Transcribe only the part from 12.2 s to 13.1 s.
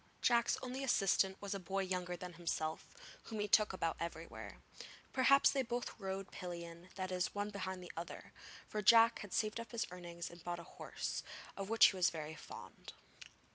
fond.